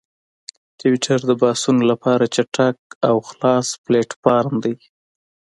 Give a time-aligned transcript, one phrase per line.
[0.79, 2.77] ټویټر د بحثونو لپاره چټک
[3.09, 4.75] او خلاص پلیټفارم دی.